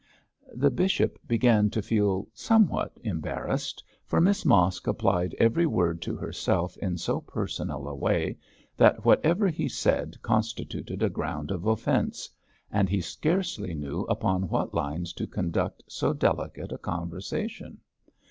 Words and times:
The 0.55 0.71
bishop 0.71 1.19
began 1.27 1.69
to 1.69 1.79
feel 1.83 2.27
somewhat 2.33 2.93
embarrassed, 3.03 3.83
for 4.07 4.19
Miss 4.19 4.43
Mosk 4.45 4.87
applied 4.87 5.35
every 5.35 5.67
word 5.67 6.01
to 6.01 6.15
herself 6.15 6.75
in 6.79 6.97
so 6.97 7.19
personal 7.21 7.87
a 7.87 7.93
way, 7.93 8.39
that 8.77 9.05
whatever 9.05 9.47
he 9.47 9.69
said 9.69 10.19
constituted 10.23 11.03
a 11.03 11.09
ground 11.11 11.51
of 11.51 11.67
offence, 11.67 12.27
and 12.71 12.89
he 12.89 12.99
scarcely 12.99 13.75
knew 13.75 13.99
upon 14.09 14.49
what 14.49 14.73
lines 14.73 15.13
to 15.13 15.27
conduct 15.27 15.83
so 15.87 16.13
delicate 16.13 16.71
a 16.71 16.79
conversation. 16.79 17.77